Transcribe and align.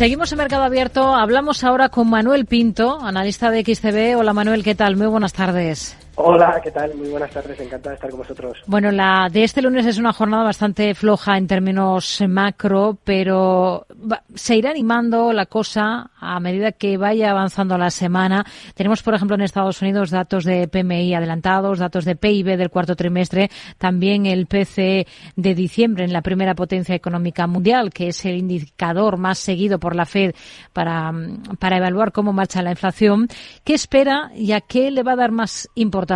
Seguimos 0.00 0.30
en 0.30 0.38
Mercado 0.38 0.62
Abierto. 0.62 1.16
Hablamos 1.16 1.64
ahora 1.64 1.88
con 1.88 2.08
Manuel 2.08 2.46
Pinto, 2.46 3.00
analista 3.02 3.50
de 3.50 3.64
XCB. 3.64 4.16
Hola 4.16 4.32
Manuel, 4.32 4.62
¿qué 4.62 4.76
tal? 4.76 4.96
Muy 4.96 5.08
buenas 5.08 5.32
tardes. 5.32 5.96
Hola, 6.20 6.60
¿qué 6.60 6.72
tal? 6.72 6.96
Muy 6.96 7.10
buenas 7.10 7.30
tardes, 7.30 7.60
encantada 7.60 7.90
de 7.90 7.94
estar 7.94 8.10
con 8.10 8.18
vosotros. 8.18 8.58
Bueno, 8.66 8.90
la 8.90 9.28
de 9.30 9.44
este 9.44 9.62
lunes 9.62 9.86
es 9.86 9.98
una 9.98 10.12
jornada 10.12 10.42
bastante 10.42 10.92
floja 10.96 11.38
en 11.38 11.46
términos 11.46 12.20
macro, 12.26 12.98
pero 13.04 13.86
se 14.34 14.56
irá 14.56 14.70
animando 14.70 15.32
la 15.32 15.46
cosa 15.46 16.10
a 16.18 16.40
medida 16.40 16.72
que 16.72 16.96
vaya 16.96 17.30
avanzando 17.30 17.78
la 17.78 17.90
semana. 17.90 18.44
Tenemos, 18.74 19.00
por 19.04 19.14
ejemplo, 19.14 19.36
en 19.36 19.42
Estados 19.42 19.80
Unidos 19.80 20.10
datos 20.10 20.42
de 20.42 20.66
PMI 20.66 21.14
adelantados, 21.14 21.78
datos 21.78 22.04
de 22.04 22.16
PIB 22.16 22.56
del 22.56 22.70
cuarto 22.70 22.96
trimestre, 22.96 23.48
también 23.78 24.26
el 24.26 24.46
PCE 24.46 25.06
de 25.36 25.54
diciembre 25.54 26.02
en 26.02 26.12
la 26.12 26.22
primera 26.22 26.56
potencia 26.56 26.96
económica 26.96 27.46
mundial, 27.46 27.92
que 27.92 28.08
es 28.08 28.24
el 28.24 28.38
indicador 28.38 29.18
más 29.18 29.38
seguido 29.38 29.78
por 29.78 29.94
la 29.94 30.04
Fed 30.04 30.34
para, 30.72 31.12
para 31.60 31.76
evaluar 31.76 32.10
cómo 32.10 32.32
marcha 32.32 32.60
la 32.60 32.72
inflación. 32.72 33.28
¿Qué 33.62 33.74
espera 33.74 34.32
y 34.34 34.50
a 34.50 34.60
qué 34.60 34.90
le 34.90 35.04
va 35.04 35.12
a 35.12 35.16
dar 35.16 35.30
más 35.30 35.68
importancia? 35.76 36.07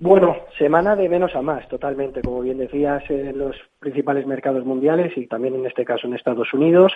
Bueno, 0.00 0.36
semana 0.56 0.94
de 0.94 1.08
menos 1.08 1.34
a 1.34 1.42
más, 1.42 1.66
totalmente. 1.68 2.22
Como 2.22 2.40
bien 2.42 2.58
decías, 2.58 3.02
en 3.10 3.36
los 3.36 3.56
principales 3.80 4.26
mercados 4.26 4.64
mundiales 4.64 5.12
y 5.16 5.26
también 5.26 5.56
en 5.56 5.66
este 5.66 5.84
caso 5.84 6.06
en 6.06 6.14
Estados 6.14 6.54
Unidos, 6.54 6.92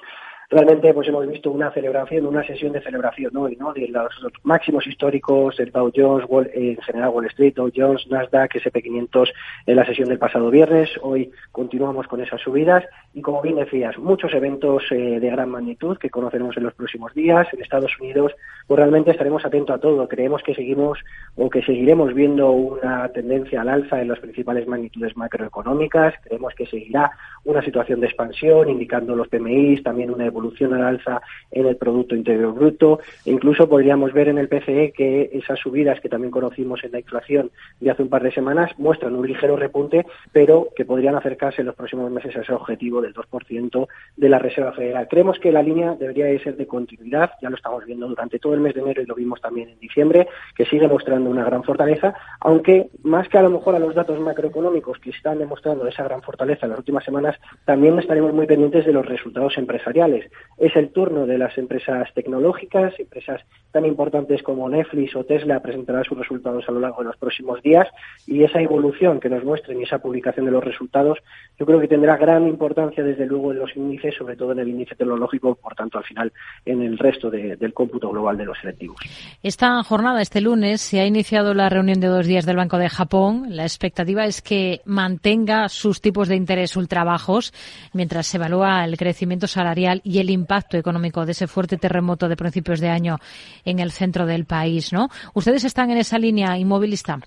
realmente 0.52 0.92
pues 0.92 1.09
hemos 1.09 1.27
visto 1.27 1.51
una 1.51 1.70
celebración, 1.70 2.27
una 2.27 2.45
sesión 2.47 2.73
de 2.73 2.83
celebración 2.83 3.34
hoy, 3.38 3.56
¿no? 3.56 3.73
De 3.73 3.88
los, 3.88 4.12
máximos 4.43 4.87
históricos 4.87 5.56
del 5.56 5.73
Dow 5.73 5.91
Jones, 5.95 6.27
en 6.52 6.77
general 6.83 7.09
Wall 7.09 7.27
Street, 7.27 7.55
Dow 7.55 7.70
Jones, 7.74 8.06
Nasdaq, 8.10 8.57
S&P 8.57 8.83
500 8.83 9.33
en 9.66 9.77
la 9.77 9.87
sesión 9.87 10.10
del 10.10 10.19
pasado 10.19 10.51
viernes. 10.51 10.91
Hoy 11.01 11.30
continuamos 11.52 12.07
con 12.07 12.20
esas 12.20 12.41
subidas 12.43 12.84
y 13.15 13.23
como 13.23 13.41
bien 13.41 13.57
decías, 13.57 13.96
muchos 13.98 14.34
eventos 14.34 14.83
eh, 14.91 15.20
de 15.20 15.30
gran 15.30 15.48
magnitud 15.48 15.96
que 15.96 16.10
conoceremos 16.10 16.55
en 16.59 16.65
los 16.65 16.74
próximos 16.74 17.15
días 17.15 17.48
en 17.52 17.62
Estados 17.62 17.93
Unidos. 17.98 18.32
Pues 18.66 18.79
realmente 18.79 19.10
estaremos 19.10 19.45
atentos 19.46 19.74
a 19.74 19.80
todo. 19.80 20.07
Creemos 20.07 20.43
que 20.43 20.54
seguimos 20.54 20.98
o 21.35 21.48
que 21.48 21.63
seguiremos 21.63 22.13
viendo 22.13 22.51
una 22.51 23.09
tendencia 23.09 23.63
al 23.63 23.71
alza 23.71 24.02
en 24.02 24.09
las 24.09 24.21
principales 24.21 24.69
magnitudes 24.69 25.16
macroeconómicas. 25.16 26.15
Creemos 26.24 26.54
que 26.54 26.66
seguirá 26.66 27.10
una 27.45 27.63
situación 27.63 28.01
de 28.01 28.07
expansión, 28.07 28.69
indicando 28.69 29.16
los 29.16 29.29
PMIs, 29.29 29.82
también 29.82 30.10
una 30.10 30.26
evolución 30.26 30.41
evolución 30.43 30.74
al 30.74 30.82
alza 30.82 31.23
en 31.51 31.66
el 31.66 31.76
Producto 31.76 32.16
Interior 32.16 32.52
Bruto. 32.52 33.01
E 33.24 33.30
incluso 33.30 33.68
podríamos 33.68 34.12
ver 34.12 34.29
en 34.29 34.38
el 34.38 34.48
PCE 34.48 34.93
que 34.93 35.30
esas 35.32 35.59
subidas 35.59 36.01
que 36.01 36.09
también 36.09 36.30
conocimos 36.30 36.82
en 36.85 36.93
la 36.93 36.98
inflación 36.98 37.51
de 37.80 37.90
hace 37.90 38.02
un 38.02 38.09
par 38.09 38.23
de 38.23 38.32
semanas 38.32 38.73
muestran 38.79 39.15
un 39.15 39.26
ligero 39.26 39.57
repunte, 39.57 40.07
pero 40.32 40.68
que 40.74 40.85
podrían 40.85 41.15
acercarse 41.15 41.63
en 41.63 41.66
los 41.66 41.76
próximos 41.76 42.10
meses 42.10 42.37
a 42.37 42.40
ese 42.40 42.52
objetivo 42.52 43.01
del 43.01 43.15
2% 43.15 43.88
de 44.16 44.29
la 44.29 44.38
Reserva 44.38 44.73
Federal. 44.73 45.07
Creemos 45.09 45.38
que 45.38 45.52
la 45.52 45.63
línea 45.63 45.95
debería 45.95 46.26
de 46.26 46.38
ser 46.40 46.57
de 46.57 46.66
continuidad, 46.66 47.32
ya 47.40 47.51
lo 47.51 47.57
estamos 47.57 47.85
viendo 47.85 48.09
durante 48.09 48.38
todo 48.38 48.54
el 48.54 48.60
mes 48.60 48.74
de 48.74 48.80
enero 48.80 49.02
y 49.02 49.07
lo 49.07 49.15
vimos 49.15 49.40
también 49.40 49.68
en 49.68 49.79
diciembre, 49.79 50.29
que 50.57 50.65
sigue 50.66 50.88
mostrando 50.88 51.30
una 51.30 51.45
gran 51.45 51.63
fortaleza, 51.63 52.15
aunque 52.40 52.88
más 53.02 53.29
que 53.29 53.38
a 53.38 53.43
lo 53.43 53.51
mejor 53.51 53.74
a 53.74 53.79
los 53.79 53.95
datos 53.95 54.18
macroeconómicos 54.20 54.98
que 54.98 55.10
están 55.10 55.38
demostrando 55.38 55.87
esa 55.87 56.04
gran 56.04 56.23
fortaleza 56.23 56.66
en 56.66 56.70
las 56.70 56.79
últimas 56.79 57.04
semanas, 57.04 57.37
también 57.65 57.98
estaremos 57.98 58.32
muy 58.32 58.46
pendientes 58.46 58.85
de 58.85 58.93
los 58.93 59.07
resultados 59.07 59.57
empresariales. 59.59 60.21
Es 60.59 60.76
el 60.76 60.90
turno 60.90 61.26
de 61.26 61.38
las 61.38 61.56
empresas 61.59 62.09
tecnológicas, 62.15 62.98
empresas 62.98 63.40
tan 63.73 63.87
importantes 63.87 64.42
como 64.42 64.69
Netflix 64.69 65.16
o 65.16 65.25
Tesla 65.25 65.60
presentarán 65.60 66.04
sus 66.04 66.19
resultados 66.19 66.64
a 66.69 66.72
lo 66.72 66.81
largo 66.81 66.98
de 66.98 67.09
los 67.09 67.16
próximos 67.16 67.62
días 67.62 67.88
y 68.26 68.44
esa 68.44 68.60
evolución 68.60 69.19
que 69.19 69.31
nos 69.31 69.44
muestren 69.44 69.81
y 69.81 69.84
esa 69.84 69.98
publicación 69.98 70.47
de 70.47 70.53
los 70.53 70.62
resultados 70.62 71.19
yo 71.59 71.66
creo 71.66 71.81
que 71.81 71.88
tendrá 71.88 72.16
gran 72.16 72.47
importancia 72.47 73.03
desde 73.03 73.26
luego 73.26 73.53
en 73.53 73.60
los 73.60 73.75
índices, 73.76 74.14
sobre 74.16 74.37
todo 74.37 74.53
en 74.53 74.59
el 74.59 74.69
índice 74.69 74.94
tecnológico, 74.94 75.54
por 75.54 75.75
tanto 75.75 75.98
al 75.98 76.04
final 76.04 76.32
en 76.64 76.82
el 76.82 76.98
resto 76.98 77.31
del 77.31 77.72
cómputo 77.72 78.10
global 78.10 78.36
de 78.36 78.44
los 78.44 78.59
selectivos. 78.59 78.97
Esta 79.42 79.82
jornada, 79.82 80.20
este 80.20 80.41
lunes, 80.41 80.81
se 80.81 81.00
ha 81.00 81.06
iniciado 81.06 81.54
la 81.54 81.69
reunión 81.69 82.00
de 82.00 82.09
dos 82.09 82.26
días 82.26 82.47
del 82.47 82.56
Banco 82.56 82.78
de 82.78 82.88
Japón. 82.88 83.47
La 83.48 83.62
expectativa 83.62 84.24
es 84.24 84.42
que 84.42 84.80
mantenga 84.84 85.68
sus 85.68 86.00
tipos 86.00 86.28
de 86.28 86.36
interés 86.36 86.76
ultrabajos 86.76 87.52
mientras 87.92 88.26
se 88.26 88.36
evalúa 88.36 88.84
el 88.84 88.97
crecimiento 88.97 89.47
salarial 89.47 90.00
y 90.04 90.11
el 90.18 90.30
impacto 90.30 90.76
económico 90.76 91.24
de 91.24 91.32
ese 91.32 91.46
fuerte 91.46 91.76
terremoto 91.76 92.28
de 92.28 92.36
principios 92.36 92.80
de 92.80 92.88
año 92.88 93.18
en 93.64 93.78
el 93.78 93.90
centro 93.90 94.26
del 94.26 94.44
país, 94.44 94.92
¿no? 94.92 95.08
¿Ustedes 95.34 95.64
están 95.64 95.90
en 95.90 95.98
esa 95.98 96.18
línea 96.18 96.56
inmovilista? 96.58 97.18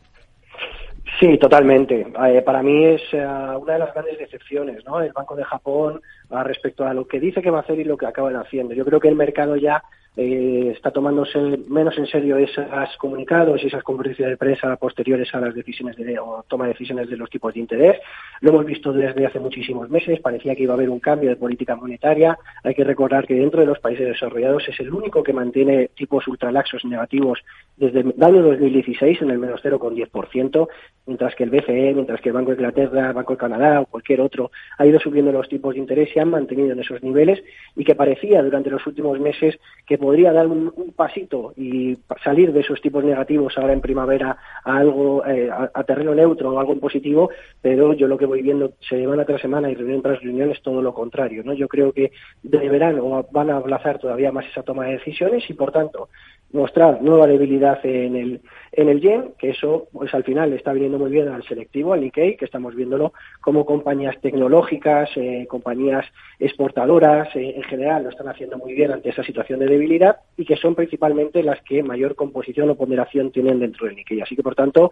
Sí, 1.19 1.37
totalmente. 1.37 2.01
Eh, 2.01 2.41
para 2.41 2.61
mí 2.61 2.85
es 2.85 3.01
eh, 3.13 3.25
una 3.25 3.73
de 3.73 3.79
las 3.79 3.93
grandes 3.93 4.17
decepciones, 4.17 4.83
¿no? 4.85 4.99
El 4.99 5.13
Banco 5.13 5.35
de 5.35 5.45
Japón 5.45 6.01
ah, 6.29 6.43
respecto 6.43 6.85
a 6.85 6.93
lo 6.93 7.07
que 7.07 7.19
dice 7.19 7.41
que 7.41 7.49
va 7.49 7.59
a 7.59 7.61
hacer 7.61 7.79
y 7.79 7.85
lo 7.85 7.95
que 7.95 8.05
acaban 8.05 8.35
haciendo. 8.35 8.73
Yo 8.73 8.83
creo 8.83 8.99
que 8.99 9.07
el 9.07 9.15
mercado 9.15 9.55
ya 9.55 9.81
eh, 10.17 10.71
está 10.73 10.91
tomándose 10.91 11.59
menos 11.67 11.97
en 11.97 12.07
serio 12.07 12.37
esos 12.37 12.65
comunicados 12.97 13.61
y 13.63 13.67
esas 13.67 13.83
conferencias 13.83 14.29
de 14.29 14.37
prensa 14.37 14.75
posteriores 14.77 15.33
a 15.35 15.41
las 15.41 15.53
decisiones 15.53 15.97
de, 15.97 16.17
o 16.19 16.45
toma 16.47 16.65
de 16.65 16.73
decisiones 16.73 17.09
de 17.09 17.17
los 17.17 17.29
tipos 17.29 17.53
de 17.53 17.59
interés. 17.59 17.99
Lo 18.41 18.51
hemos 18.51 18.65
visto 18.65 18.93
desde 18.93 19.25
hace 19.25 19.39
muchísimos 19.39 19.89
meses, 19.89 20.19
parecía 20.19 20.55
que 20.55 20.63
iba 20.63 20.73
a 20.73 20.77
haber 20.77 20.89
un 20.89 20.99
cambio 20.99 21.29
de 21.29 21.35
política 21.35 21.75
monetaria. 21.75 22.37
Hay 22.63 22.73
que 22.73 22.83
recordar 22.83 23.27
que 23.27 23.35
dentro 23.35 23.61
de 23.61 23.67
los 23.67 23.79
países 23.79 24.07
desarrollados 24.07 24.67
es 24.67 24.79
el 24.79 24.93
único 24.93 25.23
que 25.23 25.33
mantiene 25.33 25.89
tipos 25.95 26.27
ultralaxos 26.27 26.85
negativos 26.85 27.39
desde 27.77 28.01
el 28.01 28.23
año 28.23 28.41
2016 28.41 29.21
en 29.21 29.31
el 29.31 29.39
menos 29.39 29.61
0,10%, 29.63 30.67
mientras 31.07 31.35
que 31.35 31.43
el 31.43 31.49
BCE, 31.49 31.93
mientras 31.93 32.21
que 32.21 32.29
el 32.29 32.33
Banco 32.33 32.51
de 32.51 32.57
Inglaterra, 32.57 33.07
el 33.07 33.13
Banco 33.13 33.33
de 33.33 33.39
Canadá 33.39 33.81
o 33.81 33.85
cualquier 33.85 34.21
otro 34.21 34.51
ha 34.77 34.85
ido 34.85 34.99
subiendo 34.99 35.31
los 35.31 35.49
tipos 35.49 35.73
de 35.73 35.79
interés 35.81 36.09
y 36.15 36.19
han 36.19 36.29
mantenido 36.29 36.71
en 36.71 36.79
esos 36.79 37.03
niveles 37.03 37.43
y 37.75 37.83
que 37.83 37.95
parecía 37.95 38.41
durante 38.43 38.69
los 38.69 38.85
últimos 38.87 39.19
meses 39.19 39.59
que 39.85 39.97
podría 40.05 40.31
dar 40.31 40.45
un, 40.45 40.71
pasito 40.95 41.51
y 41.57 41.97
salir 42.23 42.53
de 42.53 42.59
esos 42.59 42.79
tipos 42.79 43.03
negativos 43.03 43.57
ahora 43.57 43.73
en 43.73 43.81
primavera 43.81 44.37
a 44.63 44.77
algo 44.77 45.25
eh, 45.25 45.49
a, 45.51 45.83
terreno 45.83 46.13
neutro 46.13 46.51
o 46.51 46.59
algo 46.59 46.79
positivo, 46.79 47.31
pero 47.59 47.93
yo 47.93 48.07
lo 48.07 48.15
que 48.15 48.27
voy 48.27 48.43
viendo 48.43 48.73
semana 48.87 49.25
tras 49.25 49.41
semana 49.41 49.71
y 49.71 49.73
reunión 49.73 50.03
tras 50.03 50.21
reunión 50.21 50.51
es 50.51 50.61
todo 50.61 50.79
lo 50.83 50.93
contrario, 50.93 51.41
¿no? 51.43 51.53
Yo 51.53 51.67
creo 51.67 51.91
que 51.91 52.11
deberán 52.43 52.99
o 52.99 53.25
van 53.31 53.49
a 53.49 53.57
aplazar 53.57 53.97
todavía 53.97 54.31
más 54.31 54.45
esa 54.45 54.61
toma 54.61 54.85
de 54.85 54.97
decisiones 54.99 55.49
y 55.49 55.53
por 55.55 55.71
tanto 55.71 56.09
mostrar 56.51 57.01
nueva 57.01 57.27
debilidad 57.27 57.79
en 57.85 58.15
el 58.15 58.41
en 58.77 58.89
el 58.89 58.99
yen, 58.99 59.33
que 59.39 59.51
eso 59.51 59.87
pues 59.93 60.13
al 60.13 60.25
final 60.25 60.51
está 60.51 60.73
viniendo 60.73 60.99
muy 60.99 61.09
bien 61.09 61.29
al 61.29 61.43
selectivo, 61.43 61.93
al 61.93 62.01
Nikkei, 62.01 62.35
que 62.35 62.43
estamos 62.43 62.75
viéndolo 62.75 63.13
como 63.39 63.65
compañías 63.65 64.19
tecnológicas, 64.19 65.09
eh, 65.15 65.45
compañías 65.49 66.05
exportadoras 66.39 67.33
eh, 67.35 67.53
en 67.55 67.63
general 67.63 68.03
lo 68.03 68.09
están 68.09 68.27
haciendo 68.27 68.57
muy 68.57 68.73
bien 68.73 68.91
ante 68.91 69.09
esa 69.09 69.23
situación 69.23 69.59
de 69.59 69.67
debilidad 69.67 70.17
y 70.35 70.43
que 70.43 70.57
son 70.57 70.75
principalmente 70.75 71.41
las 71.41 71.61
que 71.61 71.83
mayor 71.83 72.15
composición 72.15 72.69
o 72.69 72.75
ponderación 72.75 73.31
tienen 73.31 73.59
dentro 73.59 73.85
del 73.85 73.95
Nikkei. 73.95 74.21
Así 74.21 74.35
que 74.35 74.43
por 74.43 74.55
tanto 74.55 74.91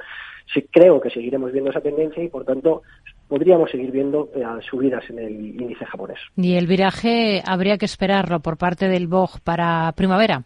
creo 0.71 1.01
que 1.01 1.09
seguiremos 1.09 1.51
viendo 1.51 1.71
esa 1.71 1.81
tendencia 1.81 2.23
y 2.23 2.29
por 2.29 2.45
tanto 2.45 2.83
podríamos 3.27 3.69
seguir 3.69 3.91
viendo 3.91 4.29
eh, 4.33 4.43
subidas 4.69 5.03
en 5.09 5.19
el 5.19 5.61
índice 5.61 5.85
japonés. 5.85 6.19
¿Y 6.37 6.55
el 6.55 6.67
viraje 6.67 7.41
habría 7.45 7.77
que 7.77 7.85
esperarlo 7.85 8.39
por 8.39 8.57
parte 8.57 8.87
del 8.87 9.07
BOG 9.07 9.41
para 9.43 9.91
primavera? 9.97 10.43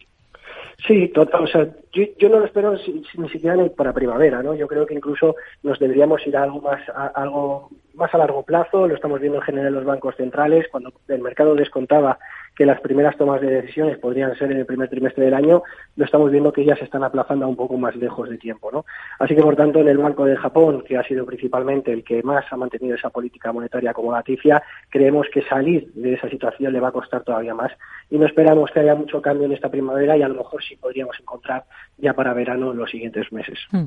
Sí, 0.85 1.07
total. 1.09 1.43
O 1.43 1.47
sea, 1.47 1.67
yo, 1.91 2.29
no 2.29 2.39
lo 2.39 2.45
espero 2.45 2.75
ni 3.15 3.29
siquiera 3.29 3.57
para 3.75 3.93
primavera, 3.93 4.43
¿no? 4.43 4.53
Yo 4.53 4.67
creo 4.67 4.85
que 4.85 4.93
incluso 4.93 5.35
nos 5.63 5.79
deberíamos 5.79 6.25
ir 6.27 6.37
a 6.37 6.43
algo 6.43 6.61
más, 6.61 6.87
a, 6.89 7.07
algo 7.07 7.69
más 7.95 8.13
a 8.13 8.19
largo 8.19 8.43
plazo. 8.43 8.87
Lo 8.87 8.93
estamos 8.93 9.19
viendo 9.19 9.39
en 9.39 9.43
general 9.43 9.67
en 9.69 9.73
los 9.73 9.85
bancos 9.85 10.15
centrales. 10.15 10.67
Cuando 10.69 10.93
el 11.07 11.21
mercado 11.21 11.55
descontaba 11.55 12.19
que 12.57 12.65
las 12.65 12.81
primeras 12.81 13.15
tomas 13.17 13.39
de 13.39 13.51
decisiones 13.51 13.99
podrían 13.99 14.35
ser 14.35 14.51
en 14.51 14.57
el 14.57 14.65
primer 14.65 14.89
trimestre 14.89 15.25
del 15.25 15.35
año, 15.35 15.61
lo 15.95 16.05
estamos 16.05 16.31
viendo 16.31 16.51
que 16.51 16.65
ya 16.65 16.75
se 16.75 16.85
están 16.85 17.03
aplazando 17.03 17.47
un 17.47 17.55
poco 17.55 17.77
más 17.77 17.95
lejos 17.95 18.29
de 18.29 18.37
tiempo, 18.37 18.71
¿no? 18.71 18.83
Así 19.19 19.35
que, 19.35 19.43
por 19.43 19.55
tanto, 19.55 19.79
en 19.79 19.87
el 19.87 19.99
Banco 19.99 20.25
de 20.25 20.35
Japón, 20.35 20.83
que 20.87 20.97
ha 20.97 21.03
sido 21.03 21.25
principalmente 21.25 21.93
el 21.93 22.03
que 22.03 22.23
más 22.23 22.45
ha 22.51 22.57
mantenido 22.57 22.95
esa 22.95 23.11
política 23.11 23.51
monetaria 23.51 23.93
como 23.93 24.11
laticia, 24.11 24.63
creemos 24.89 25.27
que 25.31 25.43
salir 25.43 25.91
de 25.93 26.15
esa 26.15 26.29
situación 26.29 26.73
le 26.73 26.79
va 26.79 26.87
a 26.87 26.91
costar 26.91 27.23
todavía 27.23 27.53
más 27.53 27.71
y 28.09 28.17
no 28.17 28.25
esperamos 28.25 28.71
que 28.71 28.79
haya 28.79 28.95
mucho 28.95 29.21
cambio 29.21 29.45
en 29.45 29.53
esta 29.53 29.69
primavera 29.69 30.17
y 30.17 30.23
a 30.23 30.27
lo 30.27 30.35
mejor 30.35 30.63
sí 30.63 30.75
podríamos 30.77 31.15
encontrar 31.19 31.65
ya 31.97 32.13
para 32.13 32.33
verano 32.33 32.71
en 32.71 32.77
los 32.77 32.89
siguientes 32.89 33.31
meses. 33.31 33.59
Hmm. 33.71 33.85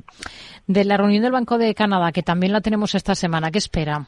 De 0.66 0.84
la 0.84 0.96
reunión 0.96 1.22
del 1.22 1.32
Banco 1.32 1.58
de 1.58 1.74
Canadá, 1.74 2.12
que 2.12 2.22
también 2.22 2.52
la 2.52 2.60
tenemos 2.60 2.94
esta 2.94 3.16
semana, 3.16 3.50
¿qué 3.50 3.58
espera? 3.58 4.06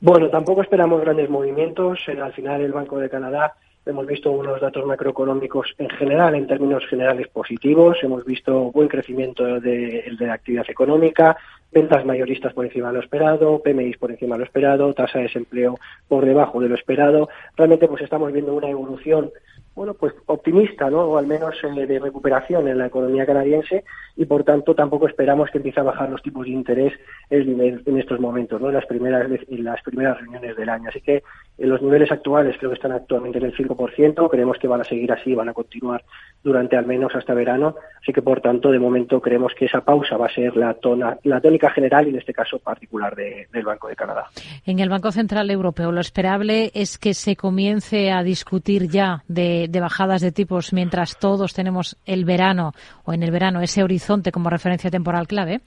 Bueno, 0.00 0.28
tampoco 0.28 0.62
esperamos 0.62 1.00
grandes 1.00 1.30
movimientos. 1.30 2.00
Al 2.08 2.32
final, 2.32 2.60
el 2.60 2.72
Banco 2.72 2.98
de 2.98 3.08
Canadá 3.08 3.54
hemos 3.86 4.06
visto 4.06 4.30
unos 4.30 4.60
datos 4.60 4.84
macroeconómicos 4.84 5.74
en 5.78 5.88
general, 5.88 6.34
en 6.34 6.46
términos 6.46 6.84
generales 6.86 7.28
positivos. 7.28 7.96
Hemos 8.02 8.24
visto 8.24 8.70
buen 8.72 8.88
crecimiento 8.88 9.58
de, 9.58 10.04
de 10.18 10.26
la 10.26 10.34
actividad 10.34 10.68
económica, 10.68 11.36
ventas 11.72 12.04
mayoristas 12.04 12.52
por 12.52 12.66
encima 12.66 12.88
de 12.88 12.94
lo 12.94 13.00
esperado, 13.00 13.62
PMI 13.62 13.94
por 13.94 14.10
encima 14.10 14.34
de 14.34 14.40
lo 14.40 14.44
esperado, 14.44 14.92
tasa 14.92 15.18
de 15.18 15.24
desempleo 15.24 15.78
por 16.08 16.26
debajo 16.26 16.60
de 16.60 16.68
lo 16.68 16.74
esperado. 16.74 17.30
Realmente, 17.56 17.88
pues 17.88 18.02
estamos 18.02 18.30
viendo 18.32 18.54
una 18.54 18.68
evolución 18.68 19.30
bueno, 19.76 19.92
pues 19.92 20.14
optimista, 20.24 20.88
¿no? 20.88 21.02
O 21.02 21.18
al 21.18 21.26
menos 21.26 21.54
eh, 21.62 21.86
de 21.86 21.98
recuperación 21.98 22.66
en 22.66 22.78
la 22.78 22.86
economía 22.86 23.26
canadiense 23.26 23.84
y 24.16 24.24
por 24.24 24.42
tanto 24.42 24.74
tampoco 24.74 25.06
esperamos 25.06 25.50
que 25.50 25.58
empiece 25.58 25.80
a 25.80 25.84
bajar 25.84 26.08
los 26.08 26.22
tipos 26.22 26.46
de 26.46 26.52
interés 26.52 26.94
en 27.28 27.98
estos 27.98 28.18
momentos, 28.18 28.60
¿no? 28.60 28.68
En 28.68 28.74
las 28.74 28.86
primeras 28.86 29.30
en 29.30 29.64
las 29.64 29.82
primeras 29.82 30.18
reuniones 30.18 30.56
del 30.56 30.70
año. 30.70 30.88
Así 30.88 31.02
que 31.02 31.22
en 31.58 31.68
los 31.68 31.82
niveles 31.82 32.10
actuales 32.10 32.56
creo 32.58 32.70
que 32.70 32.76
están 32.76 32.92
actualmente 32.92 33.38
en 33.38 33.44
el 33.44 33.56
5%, 33.56 34.30
creemos 34.30 34.58
que 34.58 34.68
van 34.68 34.80
a 34.80 34.84
seguir 34.84 35.12
así, 35.12 35.34
van 35.34 35.48
a 35.48 35.54
continuar 35.54 36.02
durante 36.42 36.76
al 36.76 36.86
menos 36.86 37.14
hasta 37.14 37.34
verano, 37.34 37.76
así 38.00 38.12
que 38.12 38.22
por 38.22 38.40
tanto 38.40 38.70
de 38.70 38.78
momento 38.78 39.20
creemos 39.20 39.52
que 39.58 39.64
esa 39.64 39.80
pausa 39.80 40.16
va 40.16 40.26
a 40.26 40.34
ser 40.34 40.56
la 40.56 40.74
tona, 40.74 41.18
la 41.24 41.40
tónica 41.40 41.70
general 41.70 42.06
y 42.06 42.10
en 42.10 42.18
este 42.18 42.32
caso 42.32 42.58
particular 42.58 43.16
del 43.16 43.64
Banco 43.64 43.88
de 43.88 43.96
Canadá. 43.96 44.26
En 44.64 44.78
el 44.78 44.88
Banco 44.88 45.10
Central 45.12 45.50
Europeo 45.50 45.92
lo 45.92 46.00
esperable 46.00 46.70
es 46.74 46.98
que 46.98 47.14
se 47.14 47.36
comience 47.36 48.12
a 48.12 48.22
discutir 48.22 48.88
ya 48.88 49.24
de, 49.28 49.65
de 49.68 49.80
bajadas 49.80 50.20
de 50.20 50.32
tipos 50.32 50.72
mientras 50.72 51.18
todos 51.18 51.54
tenemos 51.54 51.96
el 52.06 52.24
verano 52.24 52.72
o 53.04 53.12
en 53.12 53.22
el 53.22 53.30
verano 53.30 53.60
ese 53.60 53.82
horizonte 53.82 54.32
como 54.32 54.50
referencia 54.50 54.90
temporal 54.90 55.26
clave 55.26 55.60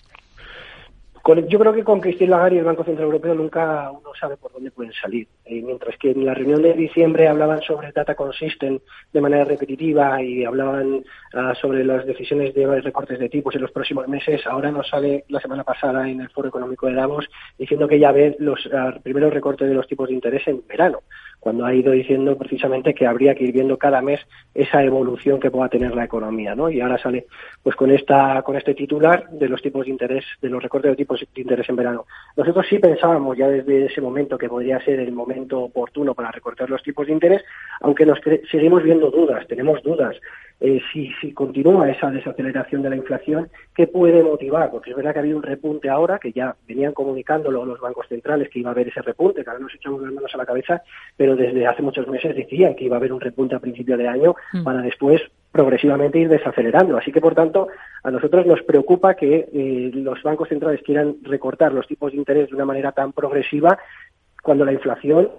yo 1.48 1.60
creo 1.60 1.74
que 1.74 1.84
con 1.84 2.00
Christine 2.00 2.32
Lagarde 2.32 2.56
y 2.56 2.60
el 2.60 2.66
Banco 2.66 2.84
Central 2.84 3.06
Europeo 3.06 3.36
nunca 3.36 3.92
uno 3.92 4.12
sabe 4.20 4.38
por 4.38 4.52
dónde 4.52 4.72
pueden 4.72 4.94
salir. 4.94 5.28
Eh, 5.46 5.62
mientras 5.62 5.96
que 5.98 6.12
en 6.12 6.26
la 6.26 6.34
reunión 6.34 6.62
de 6.62 6.74
diciembre 6.74 7.28
hablaban 7.28 7.62
sobre 7.62 7.92
data 7.92 8.16
consistent 8.16 8.82
de 9.12 9.22
manera 9.22 9.44
repetitiva 9.44 10.22
y 10.22 10.44
hablaban 10.44 11.04
ah, 11.34 11.54
sobre 11.60 11.84
las 11.84 12.06
decisiones 12.06 12.54
de 12.56 12.82
recortes 12.82 13.20
de 13.20 13.30
tipos 13.30 13.54
en 13.56 13.62
los 13.62 13.72
próximos 13.72 14.08
meses, 14.08 14.42
ahora 14.48 14.72
nos 14.72 14.90
sale 14.90 15.26
la 15.28 15.40
semana 15.40 15.64
pasada 15.64 16.10
en 16.10 16.22
el 16.22 16.30
Foro 16.30 16.50
Económico 16.50 16.88
de 16.88 16.94
Davos 16.94 17.30
diciendo 17.58 17.88
que 17.88 18.00
ya 18.00 18.12
ve 18.12 18.36
los 18.40 18.68
ah, 18.74 18.96
primeros 19.04 19.34
recortes 19.34 19.68
de 19.68 19.76
los 19.76 19.88
tipos 19.88 20.08
de 20.08 20.16
interés 20.16 20.48
en 20.48 20.64
verano 20.68 21.00
cuando 21.40 21.66
ha 21.66 21.74
ido 21.74 21.92
diciendo 21.92 22.38
precisamente 22.38 22.94
que 22.94 23.08
habría 23.08 23.36
que 23.36 23.46
ir 23.46 23.54
viendo 23.54 23.78
cada 23.78 24.02
mes 24.02 24.20
esa 24.54 24.84
evolución 24.84 25.40
que 25.40 25.52
pueda 25.52 25.70
tener 25.70 25.96
la 25.96 26.04
economía, 26.04 26.56
¿no? 26.56 26.70
Y 26.70 26.82
ahora 26.82 26.98
sale 26.98 27.28
pues 27.64 27.76
con 27.76 27.92
esta 27.92 28.42
con 28.42 28.56
este 28.58 28.74
titular 28.76 29.30
de 29.30 29.48
los 29.48 29.62
tipos 29.62 29.86
de 29.86 29.92
interés, 29.92 30.26
de 30.42 30.50
los 30.50 30.62
recortes 30.62 30.92
de 30.92 30.98
tipos 30.98 31.20
de 31.20 31.42
interés 31.42 31.70
en 31.70 31.76
verano. 31.76 32.06
Nosotros 32.36 32.66
sí 32.70 32.80
pensábamos 32.80 33.38
ya 33.38 33.48
desde 33.48 33.86
ese 33.86 34.02
momento 34.02 34.38
que 34.38 34.50
podría 34.50 34.84
ser 34.84 35.00
el 35.00 35.12
momento 35.12 35.62
oportuno 35.62 36.14
para 36.14 36.32
recortar 36.32 36.70
los 36.70 36.84
tipos 36.84 37.08
de 37.08 37.14
interés, 37.14 37.44
aunque 37.82 38.06
nos 38.06 38.20
seguimos 38.52 38.84
viendo 38.84 39.10
dudas, 39.10 39.48
tenemos 39.48 39.82
dudas. 39.84 40.16
Eh, 40.62 40.82
si, 40.92 41.10
si 41.22 41.32
continúa 41.32 41.90
esa 41.90 42.12
desaceleración 42.12 42.82
de 42.82 42.90
la 42.90 42.98
inflación, 42.98 43.50
¿qué 43.74 43.88
puede 43.88 44.22
motivar? 44.22 44.70
Porque 44.72 44.90
es 44.90 44.96
verdad 44.96 45.14
que 45.14 45.20
ha 45.20 45.22
habido 45.22 45.38
un 45.38 45.44
repunte 45.44 45.90
ahora, 45.90 46.20
que 46.20 46.34
ya 46.34 46.56
venían 46.68 46.94
comunicándolo 46.94 47.66
los 47.66 47.80
bancos 47.80 48.08
centrales 48.10 48.50
que 48.50 48.60
iba 48.60 48.70
a 48.70 48.74
haber 48.74 48.90
ese 48.90 49.02
repunte, 49.02 49.44
que 49.44 49.50
ahora 49.50 49.62
nos 49.62 49.74
echamos 49.74 50.02
las 50.02 50.12
manos 50.12 50.34
a 50.34 50.38
la 50.38 50.46
cabeza, 50.46 50.82
pero 51.16 51.38
desde 51.38 51.66
hace 51.66 51.82
muchos 51.82 52.08
meses 52.08 52.36
decían 52.36 52.76
que 52.76 52.86
iba 52.86 52.98
a 52.98 53.00
haber 53.00 53.14
un 53.14 53.22
repunte 53.22 53.56
a 53.56 53.60
principio 53.60 53.96
de 53.96 54.08
año 54.10 54.36
mm. 54.52 54.64
para 54.64 54.82
después 54.82 55.22
progresivamente 55.52 56.20
ir 56.20 56.28
desacelerando. 56.28 56.98
Así 56.98 57.12
que, 57.12 57.22
por 57.22 57.36
tanto, 57.36 57.70
a 58.04 58.12
nosotros 58.12 58.46
nos 58.46 58.62
preocupa 58.64 59.16
que 59.16 59.50
eh, 59.54 59.92
los 59.94 60.22
bancos 60.24 60.50
centrales 60.50 60.82
quieran 60.84 61.16
recortar 61.24 61.74
los 61.74 61.88
tipos 61.88 62.12
de 62.12 62.18
interés 62.18 62.50
de 62.50 62.56
una 62.56 62.66
manera 62.66 62.92
tan 62.92 63.14
progresiva 63.14 63.80
cuando 64.44 64.66
la 64.66 64.74
inflación 64.74 65.30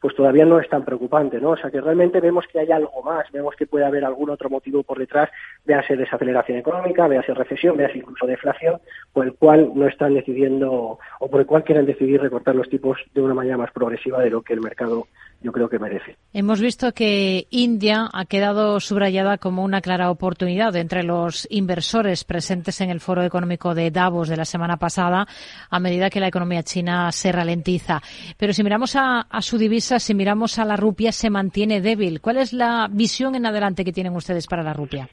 pues 0.00 0.14
todavía 0.14 0.46
no 0.46 0.58
es 0.58 0.68
tan 0.68 0.84
preocupante, 0.84 1.40
¿no? 1.40 1.50
O 1.50 1.56
sea 1.56 1.70
que 1.70 1.80
realmente 1.80 2.20
vemos 2.20 2.46
que 2.50 2.58
hay 2.58 2.72
algo 2.72 3.02
más, 3.02 3.30
vemos 3.32 3.54
que 3.54 3.66
puede 3.66 3.84
haber 3.84 4.04
algún 4.04 4.30
otro 4.30 4.48
motivo 4.48 4.82
por 4.82 4.98
detrás, 4.98 5.28
véase 5.64 5.96
desaceleración 5.96 6.58
económica, 6.58 7.06
véase 7.06 7.34
recesión, 7.34 7.76
véase 7.76 7.98
incluso 7.98 8.26
deflación, 8.26 8.80
por 9.12 9.26
el 9.26 9.34
cual 9.34 9.72
no 9.74 9.86
están 9.86 10.14
decidiendo 10.14 10.98
o 11.18 11.30
por 11.30 11.40
el 11.40 11.46
cual 11.46 11.64
quieren 11.64 11.86
decidir 11.86 12.20
recortar 12.20 12.54
los 12.54 12.68
tipos 12.70 12.98
de 13.14 13.20
una 13.20 13.34
manera 13.34 13.58
más 13.58 13.72
progresiva 13.72 14.20
de 14.22 14.30
lo 14.30 14.42
que 14.42 14.54
el 14.54 14.60
mercado 14.60 15.06
yo 15.42 15.52
creo 15.52 15.68
que 15.68 15.78
merece. 15.78 16.16
Hemos 16.32 16.60
visto 16.60 16.92
que 16.92 17.46
India 17.50 18.08
ha 18.12 18.24
quedado 18.26 18.78
subrayada 18.80 19.38
como 19.38 19.64
una 19.64 19.80
clara 19.80 20.10
oportunidad 20.10 20.76
entre 20.76 21.02
los 21.02 21.46
inversores 21.50 22.24
presentes 22.24 22.80
en 22.80 22.90
el 22.90 23.00
Foro 23.00 23.22
Económico 23.22 23.74
de 23.74 23.90
Davos 23.90 24.28
de 24.28 24.36
la 24.36 24.44
semana 24.44 24.76
pasada, 24.76 25.26
a 25.70 25.80
medida 25.80 26.10
que 26.10 26.20
la 26.20 26.28
economía 26.28 26.62
china 26.62 27.10
se 27.12 27.32
ralentiza. 27.32 28.02
Pero 28.36 28.52
si 28.52 28.62
miramos 28.62 28.96
a, 28.96 29.20
a 29.22 29.42
su 29.42 29.56
divisa, 29.56 29.98
si 29.98 30.14
miramos 30.14 30.58
a 30.58 30.64
la 30.64 30.76
rupia, 30.76 31.12
se 31.12 31.30
mantiene 31.30 31.80
débil. 31.80 32.20
¿Cuál 32.20 32.36
es 32.38 32.52
la 32.52 32.88
visión 32.90 33.34
en 33.34 33.46
adelante 33.46 33.84
que 33.84 33.92
tienen 33.92 34.14
ustedes 34.14 34.46
para 34.46 34.62
la 34.62 34.74
rupia? 34.74 35.08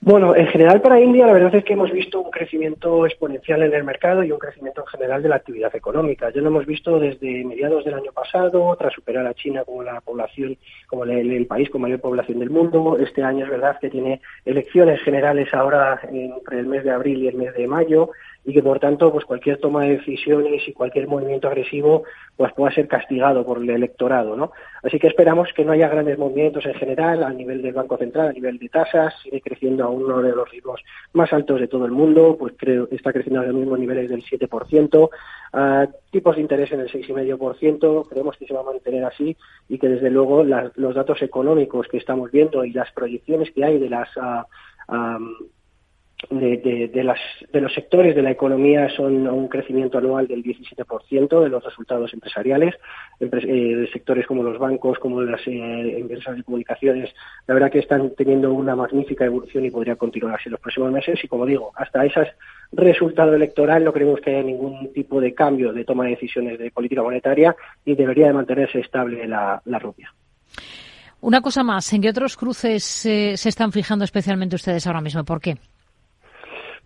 Bueno, 0.00 0.36
en 0.36 0.46
general 0.48 0.82
para 0.82 1.00
India 1.00 1.26
la 1.26 1.32
verdad 1.32 1.54
es 1.54 1.64
que 1.64 1.72
hemos 1.72 1.90
visto 1.90 2.20
un 2.20 2.30
crecimiento 2.30 3.06
exponencial 3.06 3.62
en 3.62 3.72
el 3.72 3.82
mercado 3.82 4.22
y 4.22 4.30
un 4.30 4.38
crecimiento 4.38 4.82
en 4.82 4.86
general 4.88 5.22
de 5.22 5.30
la 5.30 5.36
actividad 5.36 5.74
económica. 5.74 6.30
Ya 6.30 6.42
lo 6.42 6.48
hemos 6.48 6.66
visto 6.66 6.98
desde 6.98 7.44
mediados 7.44 7.84
del 7.84 7.94
año 7.94 8.12
pasado, 8.12 8.76
tras 8.78 8.92
superar 8.92 9.26
a 9.26 9.34
China 9.34 9.64
como 9.64 9.82
la 9.82 10.00
población, 10.02 10.56
como 10.86 11.04
el, 11.04 11.46
país 11.46 11.70
con 11.70 11.80
mayor 11.80 12.00
población 12.00 12.40
del 12.40 12.50
mundo. 12.50 12.98
Este 13.00 13.22
año 13.22 13.44
es 13.44 13.50
verdad 13.50 13.78
que 13.80 13.90
tiene 13.90 14.20
elecciones 14.44 15.00
generales 15.02 15.52
ahora 15.54 16.00
entre 16.10 16.60
el 16.60 16.66
mes 16.66 16.84
de 16.84 16.90
abril 16.90 17.22
y 17.22 17.28
el 17.28 17.36
mes 17.36 17.54
de 17.54 17.66
mayo 17.66 18.10
y 18.46 18.52
que 18.52 18.62
por 18.62 18.78
tanto 18.78 19.12
pues 19.12 19.24
cualquier 19.24 19.58
toma 19.58 19.82
de 19.82 19.96
decisiones 19.96 20.66
y 20.68 20.72
cualquier 20.72 21.08
movimiento 21.08 21.48
agresivo 21.48 22.04
pues 22.36 22.52
pueda 22.52 22.72
ser 22.72 22.86
castigado 22.86 23.44
por 23.44 23.58
el 23.58 23.68
electorado 23.68 24.36
no 24.36 24.52
así 24.84 24.98
que 24.98 25.08
esperamos 25.08 25.52
que 25.52 25.64
no 25.64 25.72
haya 25.72 25.88
grandes 25.88 26.16
movimientos 26.16 26.64
en 26.64 26.74
general 26.74 27.24
a 27.24 27.30
nivel 27.30 27.60
del 27.60 27.74
banco 27.74 27.98
central 27.98 28.28
a 28.28 28.32
nivel 28.32 28.58
de 28.58 28.68
tasas 28.68 29.14
sigue 29.22 29.40
creciendo 29.40 29.84
a 29.84 29.90
uno 29.96 30.22
de 30.22 30.34
los 30.34 30.50
ritmos 30.50 30.80
más 31.12 31.32
altos 31.32 31.60
de 31.60 31.68
todo 31.68 31.86
el 31.86 31.92
mundo 31.92 32.36
pues 32.38 32.54
creo 32.56 32.88
está 32.90 33.12
creciendo 33.12 33.40
a 33.40 33.44
los 33.44 33.54
mismos 33.54 33.78
niveles 33.78 34.08
del 34.08 34.24
7% 34.24 35.10
a 35.52 35.86
tipos 36.10 36.36
de 36.36 36.42
interés 36.42 36.72
en 36.72 36.80
el 36.80 36.88
6,5% 36.88 38.08
creemos 38.08 38.36
que 38.36 38.46
se 38.46 38.54
va 38.54 38.60
a 38.60 38.64
mantener 38.64 39.04
así 39.04 39.36
y 39.68 39.78
que 39.78 39.88
desde 39.88 40.10
luego 40.10 40.44
los 40.44 40.94
datos 40.94 41.22
económicos 41.22 41.88
que 41.88 41.98
estamos 41.98 42.30
viendo 42.30 42.64
y 42.64 42.72
las 42.72 42.92
proyecciones 42.92 43.50
que 43.52 43.64
hay 43.64 43.78
de 43.78 43.90
las 43.90 44.08
de, 46.30 47.02
las, 47.04 47.18
de 47.52 47.60
los 47.60 47.72
sectores 47.74 48.16
de 48.16 48.22
la 48.22 48.30
economía 48.30 48.88
son 48.88 49.28
un 49.28 49.48
crecimiento 49.48 49.98
anual 49.98 50.26
del 50.26 50.42
17% 50.42 51.42
de 51.42 51.48
los 51.48 51.62
resultados 51.62 52.12
empresariales, 52.14 52.74
eh, 53.20 53.88
sectores 53.92 54.26
como 54.26 54.42
los 54.42 54.58
bancos, 54.58 54.98
como 54.98 55.20
las 55.20 55.46
eh, 55.46 55.98
empresas 55.98 56.36
de 56.36 56.42
comunicaciones, 56.42 57.14
la 57.46 57.54
verdad 57.54 57.70
que 57.70 57.80
están 57.80 58.14
teniendo 58.16 58.52
una 58.52 58.74
magnífica 58.74 59.26
evolución 59.26 59.66
y 59.66 59.70
podría 59.70 59.96
continuar 59.96 60.36
así 60.36 60.48
en 60.48 60.52
los 60.52 60.60
próximos 60.60 60.90
meses 60.90 61.22
y 61.22 61.28
como 61.28 61.44
digo, 61.44 61.70
hasta 61.76 62.04
ese 62.04 62.32
resultado 62.72 63.34
electoral 63.34 63.84
no 63.84 63.92
creemos 63.92 64.20
que 64.20 64.30
haya 64.30 64.42
ningún 64.42 64.92
tipo 64.92 65.20
de 65.20 65.34
cambio 65.34 65.72
de 65.72 65.84
toma 65.84 66.04
de 66.04 66.10
decisiones 66.10 66.58
de 66.58 66.70
política 66.70 67.02
monetaria 67.02 67.54
y 67.84 67.94
debería 67.94 68.28
de 68.28 68.32
mantenerse 68.32 68.80
estable 68.80 69.28
la, 69.28 69.60
la 69.66 69.78
rupia. 69.78 70.12
Una 71.20 71.40
cosa 71.40 71.62
más, 71.62 71.92
¿en 71.92 72.02
qué 72.02 72.10
otros 72.10 72.36
cruces 72.36 73.06
eh, 73.06 73.36
se 73.36 73.48
están 73.48 73.72
fijando 73.72 74.04
especialmente 74.04 74.56
ustedes 74.56 74.86
ahora 74.86 75.00
mismo? 75.00 75.24
¿Por 75.24 75.40
qué? 75.40 75.56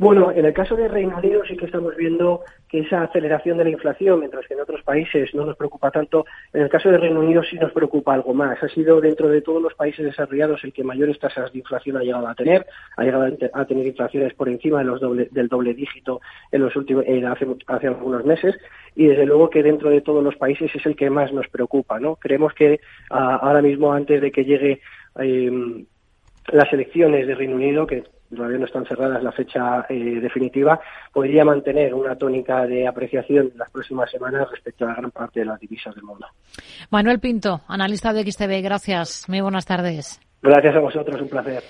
Bueno, 0.01 0.33
en 0.33 0.47
el 0.47 0.55
caso 0.55 0.77
de 0.77 0.89
Reino 0.89 1.19
Unido 1.19 1.43
sí 1.47 1.59
que 1.59 1.67
estamos 1.67 1.95
viendo 1.95 2.43
que 2.71 2.79
esa 2.79 3.03
aceleración 3.03 3.59
de 3.59 3.65
la 3.65 3.71
inflación, 3.71 4.21
mientras 4.21 4.47
que 4.47 4.55
en 4.55 4.63
otros 4.63 4.83
países 4.83 5.35
no 5.35 5.45
nos 5.45 5.59
preocupa 5.59 5.91
tanto, 5.91 6.25
en 6.55 6.63
el 6.63 6.71
caso 6.71 6.89
de 6.89 6.97
Reino 6.97 7.21
Unido 7.21 7.43
sí 7.43 7.59
nos 7.59 7.71
preocupa 7.71 8.15
algo 8.15 8.33
más. 8.33 8.63
Ha 8.63 8.69
sido 8.71 8.99
dentro 9.03 9.29
de 9.29 9.43
todos 9.43 9.61
los 9.61 9.75
países 9.75 10.03
desarrollados 10.03 10.65
el 10.65 10.73
que 10.73 10.85
mayores 10.85 11.19
tasas 11.19 11.53
de 11.53 11.59
inflación 11.59 11.99
ha 11.99 12.01
llegado 12.01 12.27
a 12.27 12.35
tener, 12.35 12.65
ha 12.97 13.05
llegado 13.05 13.31
a 13.53 13.65
tener 13.67 13.87
inflaciones 13.87 14.33
por 14.33 14.49
encima 14.49 14.83
del 14.83 15.49
doble 15.49 15.75
dígito 15.75 16.23
en 16.51 16.63
los 16.63 16.75
últimos, 16.77 17.05
hace, 17.07 17.47
hace 17.67 17.87
algunos 17.89 18.25
meses, 18.25 18.57
y 18.97 19.07
desde 19.07 19.27
luego 19.27 19.51
que 19.51 19.63
dentro 19.63 19.91
de 19.91 20.01
todos 20.01 20.25
los 20.25 20.35
países 20.37 20.75
es 20.75 20.87
el 20.87 20.97
que 20.97 21.11
más 21.11 21.31
nos 21.31 21.47
preocupa. 21.49 22.01
¿no? 22.01 22.17
Creemos 22.17 22.55
que 22.55 22.81
ah, 23.11 23.39
ahora 23.43 23.61
mismo, 23.61 23.93
antes 23.93 24.23
de 24.23 24.33
que 24.33 24.47
llegue 24.47 24.81
eh, 25.21 25.85
las 26.51 26.73
elecciones 26.73 27.27
de 27.27 27.35
Reino 27.35 27.57
Unido, 27.57 27.87
que 27.87 28.03
todavía 28.35 28.59
no 28.59 28.67
están 28.67 28.87
cerradas 28.87 29.23
la 29.23 29.33
fecha 29.33 29.87
eh, 29.89 30.21
definitiva, 30.21 30.81
podría 31.13 31.45
mantener 31.45 31.95
una 31.95 32.17
tónica 32.17 32.67
de 32.67 32.87
apreciación 32.87 33.51
en 33.53 33.59
las 33.59 33.71
próximas 33.71 34.11
semanas 34.11 34.49
respecto 34.51 34.85
a 34.85 34.89
la 34.89 34.95
gran 34.95 35.11
parte 35.11 35.41
de 35.41 35.47
las 35.47 35.61
divisas 35.61 35.95
del 35.95 36.05
mundo. 36.05 36.27
Manuel 36.91 37.21
Pinto, 37.21 37.61
analista 37.69 38.13
de 38.13 38.31
XTV, 38.31 38.63
gracias. 38.63 39.29
Muy 39.29 39.41
buenas 39.41 39.67
tardes. 39.67 40.21
Gracias 40.43 40.75
a 40.75 40.81
vosotros, 40.81 41.21
un 41.21 41.29
placer. 41.29 41.63